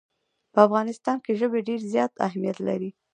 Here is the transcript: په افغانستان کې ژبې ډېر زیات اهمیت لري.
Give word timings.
په 0.53 0.59
افغانستان 0.67 1.17
کې 1.23 1.31
ژبې 1.39 1.59
ډېر 1.67 1.79
زیات 1.93 2.11
اهمیت 2.27 2.57
لري. 2.67 2.89